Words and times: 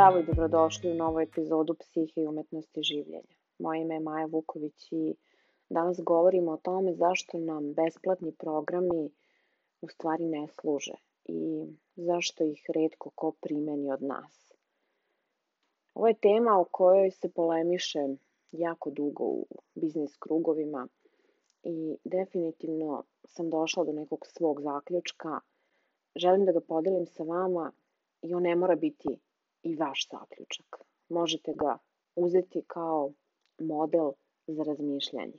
Zdravo 0.00 0.18
i 0.18 0.24
dobrodošli 0.24 0.90
u 0.90 0.94
novu 0.94 1.20
epizodu 1.20 1.74
Psihe 1.74 2.20
i 2.20 2.26
umetnosti 2.26 2.82
življenja. 2.82 3.34
Moje 3.58 3.80
ime 3.82 3.98
je 3.98 4.00
Maja 4.00 4.28
Vuković 4.32 4.86
i 4.92 5.14
danas 5.68 6.00
govorimo 6.10 6.52
o 6.52 6.60
tome 6.68 6.94
zašto 6.94 7.38
nam 7.38 7.66
besplatni 7.74 8.32
programi 8.32 9.10
u 9.80 9.88
stvari 9.88 10.24
ne 10.24 10.46
služe 10.48 10.96
i 11.24 11.66
zašto 11.96 12.44
ih 12.44 12.64
redko 12.74 13.10
ko 13.14 13.32
primeni 13.40 13.92
od 13.92 14.02
nas. 14.02 14.40
Ovo 15.94 16.08
je 16.08 16.20
tema 16.28 16.58
o 16.60 16.64
kojoj 16.64 17.10
se 17.10 17.28
polemiše 17.28 18.08
jako 18.52 18.90
dugo 18.90 19.24
u 19.24 19.46
biznis 19.74 20.16
krugovima 20.16 20.88
i 21.62 21.96
definitivno 22.04 23.04
sam 23.24 23.50
došla 23.50 23.84
do 23.84 23.92
nekog 23.92 24.26
svog 24.26 24.60
zaključka. 24.60 25.40
Želim 26.16 26.46
da 26.46 26.52
ga 26.52 26.60
podelim 26.60 27.06
sa 27.06 27.22
vama 27.22 27.72
i 28.22 28.34
on 28.34 28.42
ne 28.42 28.56
mora 28.56 28.76
biti 28.76 29.20
i 29.62 29.76
vaš 29.76 30.08
zaključak. 30.08 30.76
Možete 31.08 31.52
ga 31.54 31.78
uzeti 32.16 32.62
kao 32.66 33.12
model 33.58 34.12
za 34.46 34.62
razmišljanje. 34.62 35.38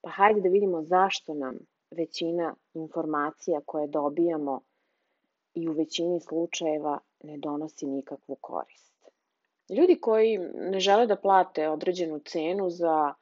Pa 0.00 0.10
hajde 0.10 0.40
da 0.40 0.48
vidimo 0.48 0.82
zašto 0.82 1.34
nam 1.34 1.58
većina 1.90 2.54
informacija 2.74 3.60
koje 3.66 3.86
dobijamo 3.86 4.60
i 5.54 5.68
u 5.68 5.72
većini 5.72 6.20
slučajeva 6.20 6.98
ne 7.22 7.38
donosi 7.38 7.86
nikakvu 7.86 8.36
korist. 8.40 8.92
Ljudi 9.68 9.98
koji 10.00 10.38
ne 10.54 10.80
žele 10.80 11.06
da 11.06 11.16
plate 11.16 11.68
određenu 11.68 12.18
cenu 12.18 12.70
za 12.70 13.14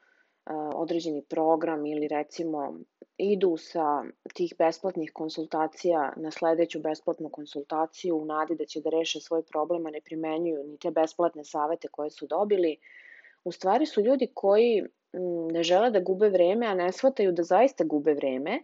određeni 0.75 1.23
program 1.23 1.87
ili 1.87 2.09
recimo 2.09 2.75
idu 3.19 3.57
sa 3.57 4.05
tih 4.35 4.55
besplatnih 4.59 5.11
konsultacija 5.15 6.13
na 6.17 6.31
sledeću 6.31 6.81
besplatnu 6.81 7.29
konsultaciju 7.29 8.17
u 8.17 8.25
nadi 8.25 8.55
da 8.55 8.65
će 8.65 8.81
da 8.81 8.91
reše 8.91 9.21
svoj 9.21 9.43
problem, 9.43 9.87
a 9.87 9.91
ne 9.91 10.01
primenjuju 10.01 10.65
ni 10.65 10.79
te 10.79 10.91
besplatne 10.91 11.45
savete 11.45 11.89
koje 11.89 12.11
su 12.11 12.27
dobili, 12.27 12.77
u 13.45 13.53
stvari 13.53 13.87
su 13.87 14.01
ljudi 14.01 14.31
koji 14.35 14.83
ne 15.53 15.63
žele 15.63 15.91
da 15.91 16.01
gube 16.01 16.29
vreme, 16.29 16.67
a 16.67 16.75
ne 16.75 16.93
shvataju 16.93 17.33
da 17.33 17.43
zaista 17.43 17.85
gube 17.85 18.15
vreme, 18.15 18.63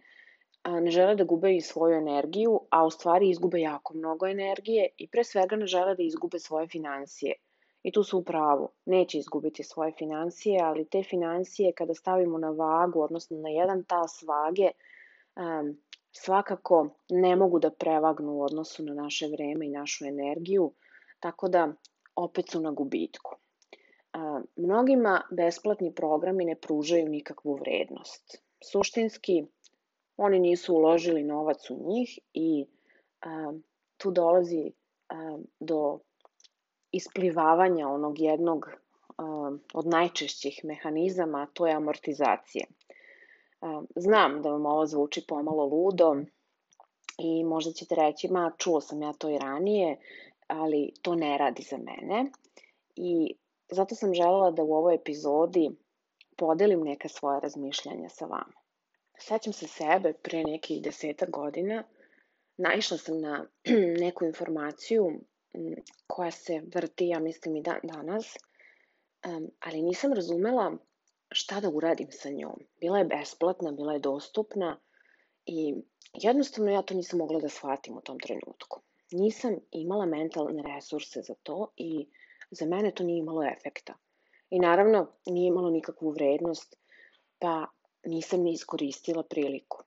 a 0.63 0.79
ne 0.79 0.91
žele 0.91 1.15
da 1.15 1.23
gube 1.23 1.55
i 1.55 1.61
svoju 1.61 1.97
energiju, 1.97 2.59
a 2.69 2.85
u 2.85 2.91
stvari 2.91 3.29
izgube 3.29 3.59
jako 3.59 3.93
mnogo 3.93 4.27
energije 4.27 4.89
i 4.97 5.07
pre 5.07 5.23
svega 5.23 5.55
ne 5.55 5.67
žele 5.67 5.95
da 5.95 6.03
izgube 6.03 6.39
svoje 6.39 6.67
financije– 6.67 7.33
I 7.87 7.91
tu 7.91 8.03
su 8.03 8.17
u 8.17 8.23
pravu. 8.23 8.69
Neće 8.85 9.17
izgubiti 9.17 9.63
svoje 9.63 9.91
financije, 9.91 10.59
ali 10.63 10.85
te 10.85 11.03
financije 11.03 11.73
kada 11.73 11.93
stavimo 11.93 12.37
na 12.37 12.49
vagu, 12.49 13.01
odnosno 13.01 13.37
na 13.37 13.49
jedan 13.49 13.83
tas 13.83 14.23
vage, 14.23 14.71
um, 15.35 15.77
svakako 16.11 16.89
ne 17.09 17.35
mogu 17.35 17.59
da 17.59 17.71
prevagnu 17.71 18.33
u 18.33 18.41
odnosu 18.43 18.83
na 18.83 18.93
naše 18.93 19.27
vreme 19.27 19.65
i 19.65 19.69
našu 19.69 20.05
energiju, 20.05 20.71
tako 21.19 21.47
da 21.47 21.73
opet 22.15 22.49
su 22.49 22.61
na 22.61 22.71
gubitku. 22.71 23.35
Uh, 23.35 24.41
mnogima 24.55 25.21
besplatni 25.31 25.93
programi 25.95 26.45
ne 26.45 26.55
pružaju 26.55 27.09
nikakvu 27.09 27.55
vrednost. 27.55 28.41
Suštinski, 28.71 29.45
oni 30.17 30.39
nisu 30.39 30.75
uložili 30.75 31.23
novac 31.23 31.69
u 31.69 31.77
njih 31.87 32.19
i 32.33 32.65
uh, 33.25 33.59
tu 33.97 34.11
dolazi 34.11 34.71
do 35.59 35.99
isplivavanja 36.91 37.87
onog 37.87 38.19
jednog 38.19 38.69
od 39.73 39.87
najčešćih 39.87 40.59
mehanizama, 40.63 41.47
to 41.53 41.67
je 41.67 41.73
amortizacija. 41.73 42.65
Znam 43.95 44.41
da 44.41 44.49
vam 44.49 44.65
ovo 44.65 44.85
zvuči 44.85 45.25
pomalo 45.27 45.65
ludo 45.65 46.15
i 47.17 47.43
možda 47.43 47.71
ćete 47.71 47.95
reći, 47.95 48.27
ma 48.27 48.51
čuo 48.57 48.81
sam 48.81 49.01
ja 49.01 49.13
to 49.13 49.29
i 49.29 49.37
ranije, 49.37 49.97
ali 50.47 50.93
to 51.01 51.15
ne 51.15 51.37
radi 51.37 51.63
za 51.63 51.77
mene. 51.77 52.31
I 52.95 53.35
zato 53.69 53.95
sam 53.95 54.13
želela 54.13 54.51
da 54.51 54.63
u 54.63 54.73
ovoj 54.73 54.95
epizodi 54.95 55.69
podelim 56.37 56.81
neka 56.81 57.07
svoja 57.07 57.39
razmišljanja 57.39 58.09
sa 58.09 58.25
vama. 58.25 58.53
Sećam 59.19 59.53
se 59.53 59.67
sebe 59.67 60.13
pre 60.13 60.43
nekih 60.43 60.81
deseta 60.81 61.25
godina, 61.25 61.83
naišla 62.57 62.97
sam 62.97 63.21
na 63.21 63.45
neku 64.03 64.25
informaciju 64.25 65.11
koja 66.07 66.31
se 66.31 66.61
vrti, 66.75 67.07
ja 67.07 67.19
mislim 67.19 67.55
i 67.55 67.61
dan 67.61 67.79
danas, 67.83 68.37
ali 69.59 69.81
nisam 69.81 70.13
razumela 70.13 70.77
šta 71.31 71.59
da 71.59 71.69
uradim 71.69 72.07
sa 72.11 72.29
njom. 72.29 72.59
Bila 72.79 72.97
je 72.97 73.05
besplatna, 73.05 73.71
bila 73.71 73.93
je 73.93 73.99
dostupna 73.99 74.79
i 75.45 75.75
jednostavno 76.13 76.71
ja 76.71 76.81
to 76.81 76.93
nisam 76.93 77.19
mogla 77.19 77.39
da 77.39 77.49
shvatim 77.49 77.97
u 77.97 78.01
tom 78.01 78.19
trenutku. 78.19 78.81
Nisam 79.11 79.55
imala 79.71 80.05
mentalne 80.05 80.63
resurse 80.75 81.21
za 81.21 81.33
to 81.43 81.71
i 81.75 82.07
za 82.51 82.65
mene 82.65 82.91
to 82.91 83.03
nije 83.03 83.19
imalo 83.19 83.43
efekta. 83.43 83.93
I 84.49 84.59
naravno 84.59 85.11
nije 85.25 85.47
imalo 85.47 85.69
nikakvu 85.69 86.11
vrednost, 86.11 86.75
pa 87.39 87.65
nisam 88.05 88.41
ni 88.41 88.51
iskoristila 88.51 89.23
priliku. 89.23 89.83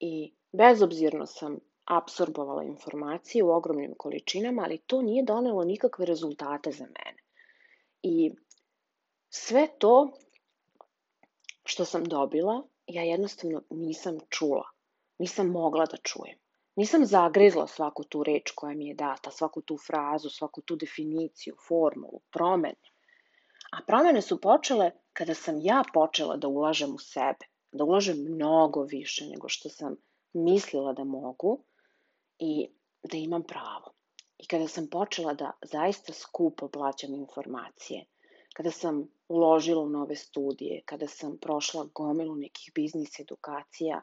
I 0.00 0.34
bezobzirno 0.52 1.26
sam 1.26 1.58
apsorbovala 1.84 2.62
informacije 2.62 3.44
u 3.44 3.50
ogromnim 3.50 3.94
količinama, 3.98 4.62
ali 4.62 4.78
to 4.78 5.02
nije 5.02 5.24
donelo 5.24 5.64
nikakve 5.64 6.06
rezultate 6.06 6.70
za 6.70 6.84
mene. 6.84 7.22
I 8.02 8.34
sve 9.28 9.68
to 9.78 10.12
što 11.64 11.84
sam 11.84 12.04
dobila, 12.04 12.62
ja 12.86 13.02
jednostavno 13.02 13.62
nisam 13.70 14.18
čula. 14.28 14.68
Nisam 15.18 15.50
mogla 15.50 15.86
da 15.86 15.96
čujem. 15.96 16.38
Nisam 16.76 17.06
zagrizla 17.06 17.66
svaku 17.66 18.04
tu 18.04 18.22
reč 18.22 18.50
koja 18.50 18.74
mi 18.74 18.86
je 18.86 18.94
data, 18.94 19.30
svaku 19.30 19.60
tu 19.60 19.76
frazu, 19.86 20.30
svaku 20.30 20.60
tu 20.60 20.76
definiciju, 20.76 21.56
formulu, 21.68 22.20
promene. 22.30 22.92
A 23.72 23.80
promene 23.86 24.22
su 24.22 24.40
počele 24.40 24.90
kada 25.12 25.34
sam 25.34 25.60
ja 25.60 25.82
počela 25.94 26.36
da 26.36 26.48
ulažem 26.48 26.94
u 26.94 26.98
sebe, 26.98 27.46
da 27.72 27.84
ulažem 27.84 28.16
mnogo 28.16 28.82
više 28.82 29.26
nego 29.26 29.48
što 29.48 29.68
sam 29.68 29.96
mislila 30.32 30.92
da 30.92 31.04
mogu 31.04 31.64
i 32.44 32.68
da 33.02 33.16
imam 33.16 33.42
pravo. 33.42 33.92
I 34.38 34.46
kada 34.46 34.68
sam 34.68 34.86
počela 34.90 35.34
da 35.34 35.50
zaista 35.62 36.12
skupo 36.12 36.68
plaćam 36.68 37.14
informacije, 37.14 38.04
kada 38.54 38.70
sam 38.70 39.08
uložila 39.28 39.82
u 39.82 39.88
nove 39.88 40.16
studije, 40.16 40.82
kada 40.86 41.06
sam 41.06 41.36
prošla 41.38 41.84
gomilu 41.94 42.34
nekih 42.36 42.72
biznis 42.74 43.20
edukacija 43.20 44.02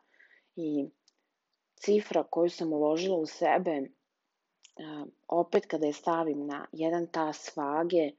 i 0.56 0.86
cifra 1.76 2.24
koju 2.24 2.50
sam 2.50 2.74
uložila 2.74 3.18
u 3.18 3.26
sebe, 3.26 3.82
opet 5.28 5.66
kada 5.66 5.88
je 5.88 5.94
stavim 5.94 6.48
na 6.48 6.66
jedan 6.72 7.08
tas 7.08 7.58
vage, 7.58 8.12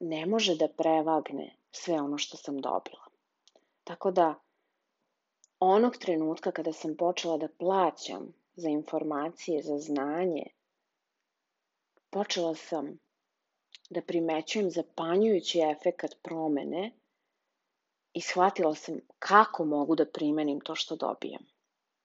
ne 0.00 0.26
može 0.26 0.56
da 0.56 0.68
prevagne 0.68 1.56
sve 1.72 2.00
ono 2.00 2.18
što 2.18 2.36
sam 2.36 2.56
dobila. 2.60 3.04
Tako 3.84 4.10
da, 4.10 4.34
onog 5.60 5.96
trenutka 5.96 6.50
kada 6.50 6.72
sam 6.72 6.96
počela 6.96 7.38
da 7.38 7.48
plaćam 7.58 8.34
za 8.56 8.68
informacije, 8.68 9.62
za 9.62 9.78
znanje, 9.78 10.46
počela 12.10 12.54
sam 12.54 12.98
da 13.90 14.02
primećujem 14.02 14.70
zapanjujući 14.70 15.60
efekat 15.60 16.14
promene 16.22 16.92
i 18.12 18.20
shvatila 18.20 18.74
sam 18.74 19.00
kako 19.18 19.64
mogu 19.64 19.96
da 19.96 20.06
primenim 20.06 20.60
to 20.60 20.74
što 20.74 20.96
dobijam. 20.96 21.42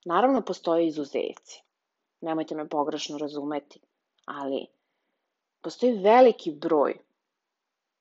Naravno, 0.04 0.42
postoje 0.42 0.86
izuzeci. 0.86 1.62
Nemojte 2.20 2.54
me 2.54 2.68
pogrešno 2.68 3.18
razumeti, 3.18 3.80
ali 4.24 4.66
postoji 5.60 5.92
veliki 5.92 6.50
broj 6.50 6.94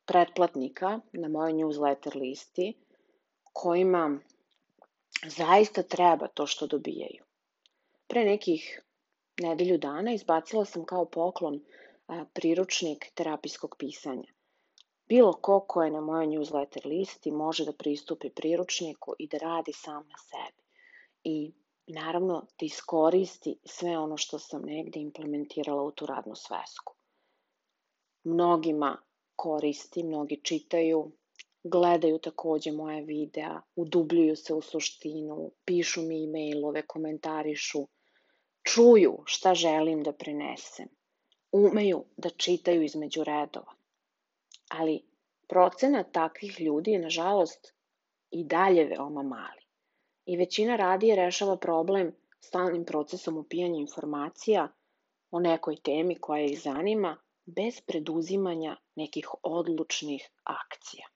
pretplatnika 0.05 0.99
na 1.13 1.27
mojoj 1.27 1.53
newsletter 1.53 2.15
listi 2.15 2.73
kojima 3.53 4.19
zaista 5.27 5.83
treba 5.83 6.27
to 6.27 6.47
što 6.47 6.67
dobijaju. 6.67 7.30
Pre 8.11 8.25
nekih 8.25 8.63
nedelju 9.41 9.77
dana 9.77 10.13
izbacila 10.13 10.65
sam 10.65 10.85
kao 10.85 11.05
poklon 11.05 11.61
priručnik 12.33 13.05
terapijskog 13.15 13.75
pisanja. 13.79 14.33
Bilo 15.07 15.33
ko 15.33 15.59
ko 15.67 15.83
je 15.83 15.91
na 15.91 16.01
mojoj 16.01 16.27
newsletter 16.27 16.85
listi 16.85 17.31
može 17.31 17.65
da 17.65 17.73
pristupi 17.73 18.29
priručniku 18.29 19.15
i 19.19 19.27
da 19.27 19.37
radi 19.37 19.73
sam 19.73 20.03
na 20.09 20.17
sebi. 20.17 20.63
I 21.23 21.53
naravno 21.87 22.41
da 22.59 22.65
iskoristi 22.65 23.55
sve 23.65 23.97
ono 23.97 24.17
što 24.17 24.39
sam 24.39 24.61
negde 24.65 24.99
implementirala 24.99 25.83
u 25.83 25.91
tu 25.91 26.05
radnu 26.05 26.35
svesku. 26.35 26.93
Mnogima 28.23 28.97
koristi, 29.35 30.03
mnogi 30.03 30.39
čitaju, 30.43 31.11
gledaju 31.63 32.19
takođe 32.19 32.71
moje 32.71 33.01
videa, 33.01 33.61
udubljuju 33.75 34.35
se 34.35 34.53
u 34.53 34.61
suštinu, 34.61 35.51
pišu 35.65 36.01
mi 36.01 36.23
e-mailove, 36.23 36.81
komentarišu, 36.87 37.87
čuju 38.63 39.17
šta 39.25 39.53
želim 39.55 40.03
da 40.03 40.13
prenesem, 40.13 40.87
umeju 41.51 42.05
da 42.17 42.29
čitaju 42.29 42.83
između 42.83 43.23
redova. 43.23 43.73
Ali 44.69 45.01
procenat 45.47 46.11
takvih 46.11 46.61
ljudi 46.61 46.91
je, 46.91 46.99
nažalost, 46.99 47.73
i 48.31 48.43
dalje 48.43 48.85
veoma 48.85 49.23
mali. 49.23 49.61
I 50.25 50.37
većina 50.37 50.75
radije 50.75 51.15
rešava 51.15 51.57
problem 51.57 52.15
stalnim 52.39 52.85
procesom 52.85 53.37
upijanja 53.37 53.79
informacija 53.79 54.67
o 55.31 55.39
nekoj 55.39 55.75
temi 55.75 56.15
koja 56.15 56.45
ih 56.45 56.61
zanima, 56.61 57.17
bez 57.45 57.81
preduzimanja 57.81 58.77
nekih 58.95 59.29
odlučnih 59.43 60.29
akcija. 60.43 61.07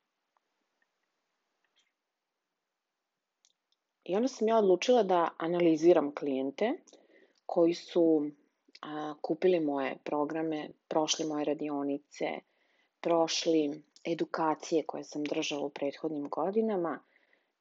I 4.03 4.15
onda 4.15 4.27
sam 4.27 4.47
ja 4.47 4.57
odlučila 4.57 5.03
da 5.03 5.29
analiziram 5.37 6.15
klijente 6.15 6.73
koji 7.45 7.73
su 7.73 8.29
a, 8.81 9.13
kupili 9.21 9.59
moje 9.59 9.97
programe, 10.03 10.69
prošli 10.87 11.25
moje 11.25 11.45
radionice, 11.45 12.25
prošli 13.01 13.81
edukacije 14.03 14.83
koje 14.83 15.03
sam 15.03 15.23
držala 15.23 15.65
u 15.65 15.69
prethodnim 15.69 16.29
godinama 16.29 16.99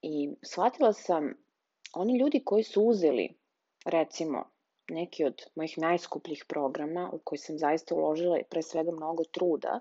i 0.03 0.31
shvatila 0.43 0.93
sam 0.93 1.35
oni 1.95 2.19
ljudi 2.19 2.43
koji 2.45 2.65
su 2.65 2.83
uzeli 2.83 3.35
recimo 3.85 4.45
neki 4.89 5.25
od 5.25 5.43
mojih 5.55 5.79
najskupljih 5.79 6.45
programa 6.49 7.11
u 7.13 7.19
koji 7.19 7.39
sam 7.39 7.59
zaista 7.59 7.95
uložila 7.95 8.39
pre 8.51 8.63
svega 8.63 8.93
mnogo 8.93 9.25
truda 9.25 9.81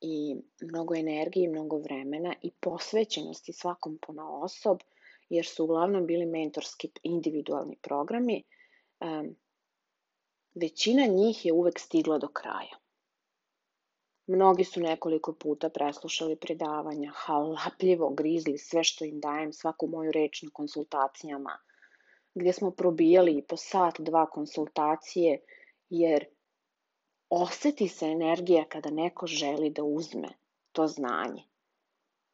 i 0.00 0.36
mnogo 0.60 0.94
energije, 0.94 1.48
mnogo 1.48 1.78
vremena 1.78 2.34
i 2.42 2.50
posvećenosti 2.60 3.52
svakom 3.52 3.98
pona 4.06 4.40
osob, 4.40 4.78
jer 5.28 5.46
su 5.46 5.64
uglavnom 5.64 6.06
bili 6.06 6.26
mentorski 6.26 6.90
individualni 7.02 7.76
programi, 7.82 8.42
um, 9.00 9.36
većina 10.54 11.06
njih 11.06 11.46
je 11.46 11.52
uvek 11.52 11.78
stigla 11.78 12.18
do 12.18 12.28
kraja. 12.28 12.76
Mnogi 14.26 14.64
su 14.64 14.80
nekoliko 14.80 15.32
puta 15.32 15.68
preslušali 15.68 16.36
predavanja, 16.36 17.12
halapljivo 17.14 18.10
grizli 18.10 18.58
sve 18.58 18.84
što 18.84 19.04
im 19.04 19.20
dajem, 19.20 19.52
svaku 19.52 19.86
moju 19.86 20.12
reč 20.12 20.42
na 20.42 20.50
konsultacijama, 20.52 21.58
gdje 22.34 22.52
smo 22.52 22.70
probijali 22.70 23.44
po 23.48 23.56
sat, 23.56 24.00
dva 24.00 24.26
konsultacije, 24.26 25.40
jer 25.90 26.24
oseti 27.30 27.88
se 27.88 28.06
energija 28.06 28.64
kada 28.68 28.90
neko 28.90 29.26
želi 29.26 29.70
da 29.70 29.84
uzme 29.84 30.28
to 30.72 30.86
znanje. 30.86 31.42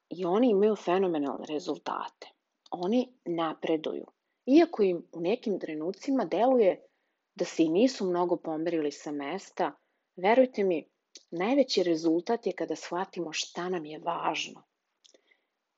I 0.08 0.24
oni 0.24 0.50
imaju 0.50 0.76
fenomenalne 0.76 1.46
rezultate. 1.48 2.28
Oni 2.70 3.12
napreduju. 3.24 4.06
Iako 4.46 4.82
im 4.82 5.08
u 5.12 5.20
nekim 5.20 5.60
trenucima 5.60 6.24
deluje 6.24 6.86
da 7.34 7.44
se 7.44 7.62
i 7.62 7.68
nisu 7.68 8.06
mnogo 8.06 8.36
pomerili 8.36 8.92
sa 8.92 9.12
mesta, 9.12 9.72
verujte 10.16 10.64
mi, 10.64 10.88
najveći 11.30 11.82
rezultat 11.82 12.46
je 12.46 12.52
kada 12.52 12.76
shvatimo 12.76 13.32
šta 13.32 13.68
nam 13.68 13.84
je 13.84 13.98
važno 13.98 14.62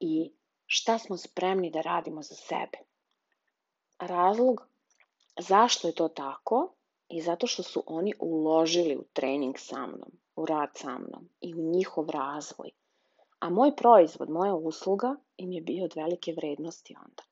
i 0.00 0.32
šta 0.66 0.98
smo 0.98 1.16
spremni 1.16 1.70
da 1.70 1.80
radimo 1.80 2.22
za 2.22 2.34
sebe. 2.34 2.78
Razlog 3.98 4.66
zašto 5.40 5.88
je 5.88 5.94
to 5.94 6.08
tako 6.08 6.74
i 7.08 7.22
zato 7.22 7.46
što 7.46 7.62
su 7.62 7.82
oni 7.86 8.14
uložili 8.18 8.96
u 8.96 9.04
trening 9.12 9.58
sa 9.58 9.86
mnom, 9.86 10.12
u 10.36 10.46
rad 10.46 10.70
sa 10.74 10.98
mnom 10.98 11.28
i 11.40 11.54
u 11.54 11.58
njihov 11.58 12.10
razvoj. 12.10 12.70
A 13.38 13.50
moj 13.50 13.76
proizvod, 13.76 14.30
moja 14.30 14.54
usluga 14.54 15.16
im 15.36 15.52
je 15.52 15.60
bio 15.60 15.84
od 15.84 15.92
velike 15.96 16.32
vrednosti 16.32 16.94
onda. 17.04 17.22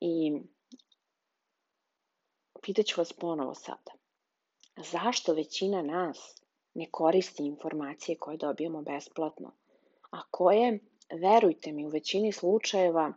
I 0.00 0.40
pitaću 2.62 3.00
vas 3.00 3.12
ponovo 3.12 3.54
sada. 3.54 3.92
Zašto 4.76 5.34
većina 5.34 5.82
nas 5.82 6.34
ne 6.74 6.86
koristi 6.90 7.46
informacije 7.46 8.18
koje 8.18 8.36
dobijamo 8.36 8.82
besplatno, 8.82 9.52
a 10.10 10.22
koje, 10.30 10.78
verujte 11.10 11.72
mi, 11.72 11.86
u 11.86 11.88
većini 11.88 12.32
slučajeva 12.32 13.12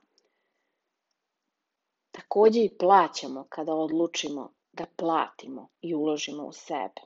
takođe 2.11 2.63
i 2.63 2.77
plaćamo 2.77 3.45
kada 3.49 3.73
odlučimo 3.73 4.51
da 4.73 4.85
platimo 4.95 5.67
i 5.81 5.95
uložimo 5.95 6.45
u 6.45 6.51
sebe. 6.51 7.01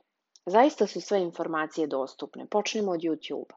Zaista 0.46 0.86
su 0.86 1.00
sve 1.00 1.22
informacije 1.22 1.86
dostupne. 1.86 2.46
Počnemo 2.46 2.92
od 2.92 3.00
YouTube-a. 3.00 3.56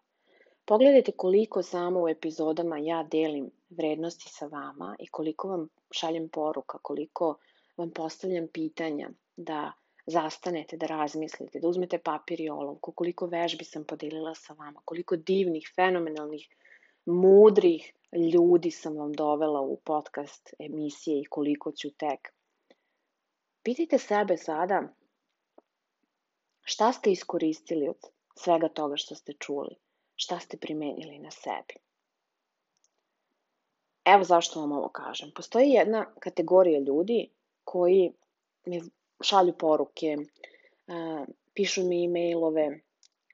Pogledajte 0.66 1.12
koliko 1.12 1.64
samo 1.64 2.04
u 2.04 2.08
epizodama 2.08 2.78
ja 2.78 3.04
delim 3.04 3.52
vrednosti 3.70 4.30
sa 4.30 4.46
vama 4.46 4.96
i 5.00 5.08
koliko 5.08 5.48
vam 5.48 5.68
šaljem 5.92 6.30
poruka, 6.30 6.78
koliko 6.82 7.38
vam 7.78 7.92
postavljam 7.92 8.48
pitanja 8.54 9.10
da 9.38 9.72
zastanete, 10.06 10.78
da 10.78 10.86
razmislite, 10.86 11.60
da 11.60 11.68
uzmete 11.68 11.98
papir 11.98 12.42
i 12.42 12.50
olovku, 12.50 12.92
koliko 12.92 13.28
vežbi 13.28 13.66
sam 13.66 13.84
podelila 13.84 14.36
sa 14.36 14.54
vama, 14.54 14.82
koliko 14.86 15.16
divnih, 15.16 15.72
fenomenalnih, 15.76 16.48
mudrih 17.06 17.94
ljudi 18.34 18.72
sam 18.72 18.98
vam 18.98 19.14
dovela 19.14 19.62
u 19.62 19.78
podcast 19.86 20.54
emisije 20.60 21.22
i 21.22 21.26
koliko 21.26 21.72
ću 21.72 21.90
tek. 21.90 22.34
Pitajte 23.64 23.98
sebe 23.98 24.38
sada 24.38 24.82
šta 26.62 26.92
ste 26.94 27.12
iskoristili 27.12 27.90
od 27.90 27.98
svega 28.36 28.70
toga 28.70 28.98
što 28.98 29.16
ste 29.16 29.34
čuli, 29.34 29.76
šta 30.16 30.40
ste 30.40 30.58
primenili 30.58 31.20
na 31.20 31.32
sebi. 31.32 31.89
Evo 34.14 34.24
zašto 34.24 34.60
vam 34.60 34.72
ovo 34.72 34.90
kažem. 34.90 35.32
Postoji 35.36 35.70
jedna 35.70 36.06
kategorija 36.20 36.80
ljudi 36.80 37.30
koji 37.64 38.14
mi 38.66 38.82
šalju 39.22 39.54
poruke, 39.54 40.18
pišu 41.54 41.84
mi 41.84 42.06
e-mailove, 42.06 42.80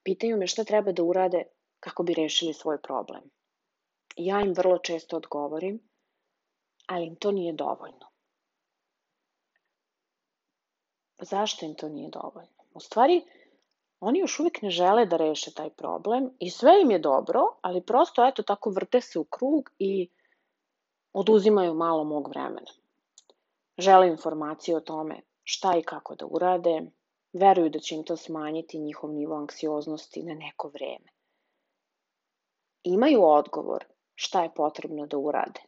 pitaju 0.04 0.38
me 0.38 0.48
šta 0.48 0.64
treba 0.64 0.92
da 0.92 1.04
urade 1.04 1.44
kako 1.80 2.04
bi 2.04 2.14
rešili 2.14 2.54
svoj 2.54 2.82
problem. 2.82 3.22
Ja 4.16 4.42
im 4.42 4.54
vrlo 4.54 4.78
često 4.78 5.18
odgovorim, 5.18 5.80
ali 6.88 7.08
im 7.08 7.16
to 7.16 7.32
nije 7.32 7.54
dovoljno. 7.54 8.10
Zašto 11.22 11.66
im 11.66 11.76
to 11.76 11.90
nije 11.90 12.10
dovoljno? 12.10 12.64
U 12.74 12.80
stvari, 12.80 13.22
oni 14.00 14.20
još 14.20 14.40
uvijek 14.40 14.62
ne 14.62 14.70
žele 14.70 15.06
da 15.06 15.18
reše 15.18 15.54
taj 15.54 15.70
problem 15.70 16.30
i 16.40 16.50
sve 16.50 16.72
im 16.82 16.92
je 16.92 17.00
dobro, 17.00 17.42
ali 17.62 17.86
prosto 17.86 18.28
eto 18.28 18.44
tako 18.44 18.70
vrte 18.70 19.02
se 19.02 19.20
u 19.20 19.24
krug 19.24 19.72
i 19.80 20.10
oduzimaju 21.16 21.74
malo 21.74 22.04
mog 22.04 22.28
vremena. 22.28 22.72
Žele 23.78 24.08
informacije 24.08 24.78
o 24.78 24.82
tome 24.82 25.22
šta 25.44 25.78
i 25.78 25.84
kako 25.84 26.16
da 26.16 26.26
urade, 26.26 26.82
veruju 27.34 27.70
da 27.70 27.80
će 27.80 27.96
im 27.96 28.04
to 28.04 28.18
smanjiti 28.18 28.80
njihov 28.80 29.14
nivo 29.14 29.36
anksioznosti 29.36 30.24
na 30.24 30.34
neko 30.34 30.68
vreme. 30.68 31.12
Imaju 32.84 33.24
odgovor 33.24 33.86
šta 34.16 34.44
je 34.44 34.54
potrebno 34.56 35.08
da 35.08 35.18
urade, 35.18 35.62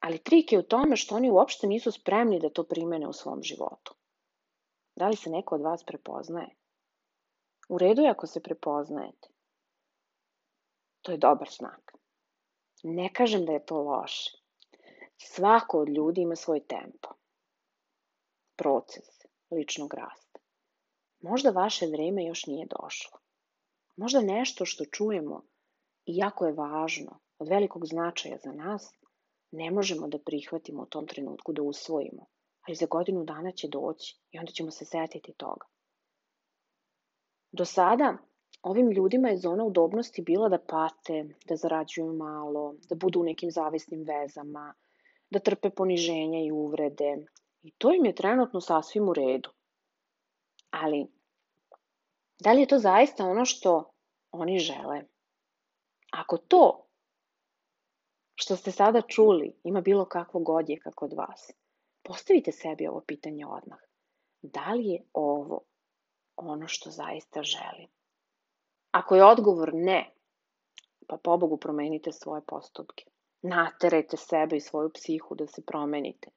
ali 0.00 0.18
trik 0.18 0.52
je 0.52 0.58
u 0.58 0.62
tome 0.62 0.96
što 0.96 1.14
oni 1.14 1.30
uopšte 1.30 1.66
nisu 1.66 1.92
spremni 1.92 2.40
da 2.40 2.50
to 2.50 2.64
primene 2.64 3.08
u 3.08 3.12
svom 3.12 3.42
životu. 3.42 3.94
Da 4.96 5.08
li 5.08 5.16
se 5.16 5.30
neko 5.30 5.54
od 5.54 5.60
vas 5.60 5.84
prepoznaje? 5.84 6.56
U 7.68 7.78
redu 7.78 8.02
je 8.02 8.10
ako 8.10 8.26
se 8.26 8.42
prepoznajete. 8.42 9.28
To 11.02 11.12
je 11.12 11.18
dobar 11.18 11.48
znak. 11.50 11.92
Ne 12.82 13.12
kažem 13.12 13.46
da 13.46 13.52
je 13.52 13.66
to 13.66 13.82
loše. 13.82 14.43
Svako 15.26 15.78
od 15.78 15.88
ljudi 15.88 16.20
ima 16.20 16.36
svoj 16.36 16.60
tempo 16.60 17.08
proces 18.56 19.08
ličnog 19.50 19.94
rasta. 19.94 20.40
Možda 21.20 21.50
vaše 21.50 21.86
vreme 21.86 22.24
još 22.24 22.46
nije 22.46 22.66
došlo. 22.80 23.18
Možda 23.96 24.20
nešto 24.20 24.64
što 24.64 24.84
čujemo 24.84 25.42
i 26.06 26.16
jako 26.16 26.46
je 26.46 26.52
važno, 26.52 27.20
od 27.38 27.48
velikog 27.48 27.86
značaja 27.86 28.38
za 28.44 28.52
nas, 28.52 28.92
ne 29.50 29.70
možemo 29.70 30.08
da 30.08 30.18
prihvatimo 30.18 30.82
u 30.82 30.86
tom 30.86 31.06
trenutku 31.06 31.52
da 31.52 31.62
usvojimo, 31.62 32.26
ali 32.60 32.76
za 32.76 32.86
godinu 32.86 33.24
dana 33.24 33.52
će 33.52 33.68
doći 33.68 34.20
i 34.30 34.38
onda 34.38 34.52
ćemo 34.52 34.70
se 34.70 34.84
setiti 34.84 35.32
toga. 35.36 35.66
Do 37.52 37.64
sada 37.64 38.16
ovim 38.62 38.90
ljudima 38.90 39.28
je 39.28 39.36
zona 39.36 39.64
udobnosti 39.64 40.22
bila 40.22 40.48
da 40.48 40.58
pate, 40.58 41.24
da 41.48 41.56
zarađuju 41.56 42.12
malo, 42.12 42.74
da 42.88 42.94
budu 42.94 43.20
u 43.20 43.24
nekim 43.24 43.50
zavisnim 43.50 44.02
vezama, 44.02 44.74
da 45.34 45.40
trpe 45.40 45.70
poniženja 45.70 46.40
i 46.44 46.52
uvrede, 46.52 47.16
I 47.64 47.70
to 47.78 47.92
im 47.94 48.04
je 48.04 48.14
trenutno 48.14 48.60
sasvim 48.60 49.08
u 49.08 49.14
redu. 49.14 49.50
Ali, 50.70 51.06
da 52.40 52.52
li 52.52 52.60
je 52.60 52.66
to 52.66 52.78
zaista 52.78 53.26
ono 53.26 53.44
što 53.44 53.90
oni 54.32 54.58
žele? 54.58 55.02
Ako 56.12 56.36
to 56.38 56.86
što 58.34 58.56
ste 58.56 58.72
sada 58.72 59.00
čuli 59.00 59.54
ima 59.64 59.80
bilo 59.80 60.04
kakvog 60.04 60.48
odjeka 60.48 60.90
kod 60.92 61.12
vas, 61.12 61.50
postavite 62.02 62.52
sebi 62.52 62.86
ovo 62.86 63.00
pitanje 63.00 63.46
odmah. 63.46 63.78
Da 64.42 64.72
li 64.72 64.86
je 64.86 65.02
ovo 65.12 65.60
ono 66.36 66.68
što 66.68 66.90
zaista 66.90 67.42
želim? 67.42 67.88
Ako 68.90 69.14
je 69.14 69.24
odgovor 69.24 69.70
ne, 69.74 70.10
pa 71.06 71.16
pobogu 71.16 71.56
promenite 71.56 72.12
svoje 72.12 72.42
postupke. 72.46 73.04
Naterajte 73.46 74.16
sebe 74.16 74.56
i 74.56 74.60
svoju 74.60 74.90
psihu 74.90 75.34
da 75.34 75.46
se 75.46 75.62
promenite. 75.62 76.30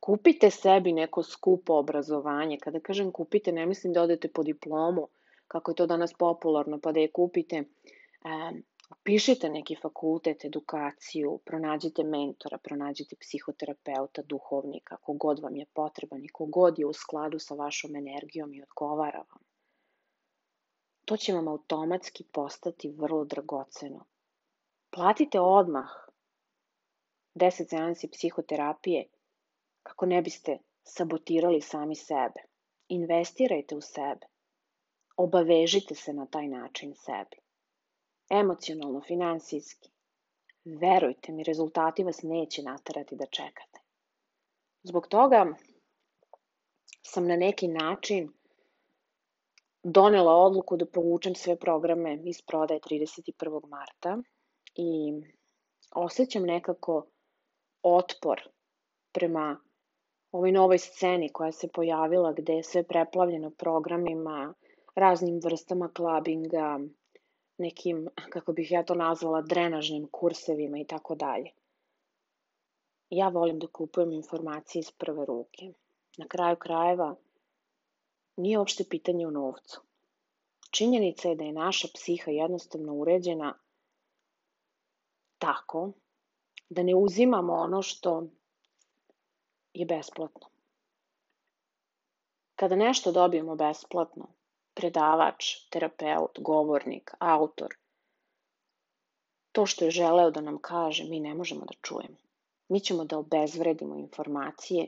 Kupite 0.00 0.50
sebi 0.50 0.92
neko 0.92 1.22
skupo 1.22 1.74
obrazovanje. 1.74 2.58
Kada 2.62 2.80
kažem 2.80 3.12
kupite, 3.12 3.52
ne 3.52 3.66
mislim 3.66 3.92
da 3.92 4.02
odete 4.02 4.28
po 4.28 4.42
diplomu, 4.42 5.08
kako 5.48 5.70
je 5.70 5.74
to 5.74 5.86
danas 5.86 6.14
popularno, 6.18 6.78
pa 6.82 6.92
da 6.92 7.00
je 7.00 7.10
kupite. 7.10 7.56
E, 7.56 7.64
pišite 9.02 9.48
neki 9.48 9.76
fakultet, 9.82 10.44
edukaciju, 10.44 11.38
pronađite 11.44 12.04
mentora, 12.04 12.58
pronađite 12.58 13.16
psihoterapeuta, 13.16 14.22
duhovnika, 14.22 14.96
kogod 14.96 15.42
vam 15.42 15.56
je 15.56 15.66
potreban 15.74 16.24
i 16.24 16.28
kogod 16.28 16.78
je 16.78 16.86
u 16.86 16.92
skladu 16.92 17.38
sa 17.38 17.54
vašom 17.54 17.96
energijom 17.96 18.54
i 18.54 18.62
odgovara 18.62 19.18
vam. 19.18 19.42
to 21.04 21.16
će 21.16 21.32
vam 21.32 21.48
automatski 21.48 22.24
postati 22.32 22.88
vrlo 22.90 23.24
dragoceno. 23.24 24.04
Platite 24.90 25.40
odmah 25.40 26.05
10 27.36 27.68
seansi 27.68 28.08
psihoterapije 28.08 29.04
kako 29.82 30.06
ne 30.06 30.22
biste 30.22 30.58
sabotirali 30.82 31.60
sami 31.60 31.96
sebe. 31.96 32.40
Investirajte 32.88 33.76
u 33.76 33.80
sebe. 33.80 34.26
Obavežite 35.16 35.94
se 35.94 36.12
na 36.12 36.26
taj 36.26 36.48
način 36.48 36.94
sebi. 36.94 37.36
Emocionalno, 38.30 39.00
finansijski. 39.00 39.90
Verujte 40.64 41.32
mi, 41.32 41.42
rezultati 41.42 42.04
vas 42.04 42.22
neće 42.22 42.62
naterati 42.62 43.16
da 43.16 43.26
čekate. 43.26 43.80
Zbog 44.82 45.06
toga 45.08 45.46
sam 47.02 47.26
na 47.26 47.36
neki 47.36 47.68
način 47.68 48.32
donela 49.82 50.32
odluku 50.32 50.76
da 50.76 50.86
povučem 50.86 51.34
sve 51.34 51.56
programe 51.56 52.18
iz 52.24 52.42
prodaje 52.42 52.80
31. 52.80 53.68
marta 53.68 54.18
i 54.74 55.12
osjećam 55.94 56.42
nekako 56.42 57.06
otpor 57.86 58.40
prema 59.12 59.60
ovoj 60.32 60.52
novoj 60.52 60.78
sceni 60.78 61.32
koja 61.32 61.52
se 61.52 61.68
pojavila 61.68 62.32
gde 62.32 62.52
je 62.52 62.62
sve 62.62 62.82
preplavljeno 62.82 63.50
programima, 63.50 64.54
raznim 64.94 65.40
vrstama 65.44 65.88
klabinga, 65.88 66.80
nekim, 67.58 68.08
kako 68.30 68.52
bih 68.52 68.70
ja 68.70 68.82
to 68.82 68.94
nazvala, 68.94 69.42
drenažnim 69.42 70.08
kursevima 70.12 70.78
i 70.78 70.84
tako 70.84 71.14
dalje. 71.14 71.50
Ja 73.10 73.28
volim 73.28 73.58
da 73.58 73.66
kupujem 73.66 74.12
informacije 74.12 74.80
iz 74.80 74.90
prve 74.90 75.24
ruke. 75.26 75.72
Na 76.18 76.28
kraju 76.28 76.56
krajeva, 76.56 77.14
nije 78.36 78.58
uopšte 78.58 78.84
pitanje 78.90 79.26
u 79.26 79.30
novcu. 79.30 79.80
Činjenica 80.70 81.28
je 81.28 81.36
da 81.36 81.44
je 81.44 81.52
naša 81.52 81.88
psiha 81.94 82.30
jednostavno 82.30 82.94
uređena 82.94 83.54
tako 85.38 85.92
da 86.68 86.82
ne 86.82 86.94
uzimamo 86.94 87.52
ono 87.52 87.82
što 87.82 88.26
je 89.74 89.86
besplatno. 89.86 90.48
Kada 92.56 92.76
nešto 92.76 93.12
dobijemo 93.12 93.56
besplatno, 93.56 94.26
predavač, 94.74 95.68
terapeut, 95.70 96.38
govornik, 96.40 97.10
autor, 97.18 97.76
to 99.52 99.66
što 99.66 99.84
je 99.84 99.90
želeo 99.90 100.30
da 100.30 100.40
nam 100.40 100.58
kaže, 100.58 101.04
mi 101.04 101.20
ne 101.20 101.34
možemo 101.34 101.60
da 101.60 101.74
čujemo. 101.82 102.16
Mi 102.68 102.80
ćemo 102.80 103.04
da 103.04 103.18
obezvredimo 103.18 103.96
informacije, 103.96 104.86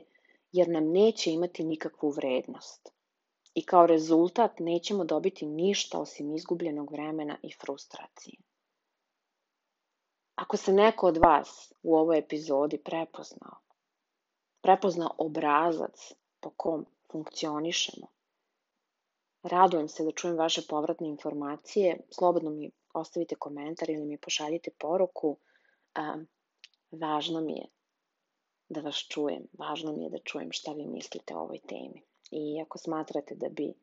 jer 0.51 0.69
nam 0.69 0.91
neće 0.91 1.31
imati 1.31 1.63
nikakvu 1.63 2.09
vrednost. 2.09 2.89
I 3.53 3.65
kao 3.65 3.85
rezultat 3.85 4.59
nećemo 4.59 5.05
dobiti 5.05 5.45
ništa 5.45 5.99
osim 5.99 6.35
izgubljenog 6.35 6.91
vremena 6.91 7.37
i 7.43 7.53
frustracije. 7.61 8.48
Ako 10.39 10.57
se 10.57 10.73
neko 10.73 11.07
od 11.07 11.17
vas 11.17 11.73
u 11.83 11.95
ovoj 11.95 12.17
epizodi 12.17 12.77
prepoznao, 12.77 13.57
prepozna 14.61 15.09
obrazac 15.17 16.13
po 16.39 16.49
kom 16.49 16.85
funkcionišemo. 17.11 18.07
Radujem 19.43 19.89
se 19.89 20.03
da 20.03 20.11
čujem 20.11 20.37
vaše 20.37 20.61
povratne 20.69 21.07
informacije. 21.07 21.97
Slobodno 22.11 22.49
mi 22.51 22.71
ostavite 22.93 23.35
komentar 23.35 23.89
ili 23.89 24.05
mi 24.05 24.17
pošaljite 24.17 24.71
poruku. 24.79 25.37
važno 26.91 27.41
mi 27.41 27.53
je 27.53 27.67
da 28.69 28.81
vas 28.81 28.95
čujem. 28.95 29.47
Važno 29.59 29.93
mi 29.93 30.03
je 30.03 30.09
da 30.09 30.19
čujem 30.23 30.51
šta 30.51 30.71
vi 30.71 30.85
mislite 30.85 31.35
o 31.35 31.39
ovoj 31.39 31.59
temi. 31.67 32.03
I 32.31 32.61
ako 32.61 32.77
smatrate 32.77 33.35
da 33.35 33.49
bi 33.49 33.73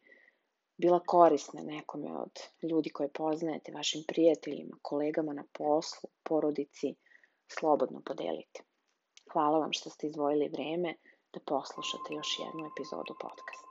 bila 0.76 1.00
korisna 1.06 1.62
nekome 1.62 2.12
od 2.12 2.40
ljudi 2.62 2.90
koje 2.90 3.08
poznajete, 3.08 3.72
vašim 3.72 4.04
prijateljima, 4.08 4.76
kolegama 4.82 5.32
na 5.32 5.44
poslu, 5.52 6.10
porodici, 6.22 6.94
slobodno 7.48 8.02
podelite. 8.06 8.60
Hvala 9.32 9.58
vam 9.58 9.72
što 9.72 9.90
ste 9.90 10.06
izdvojili 10.06 10.48
vreme 10.48 10.94
da 11.32 11.40
poslušate 11.40 12.14
još 12.14 12.38
jednu 12.38 12.70
epizodu 12.72 13.14
podcasta. 13.20 13.65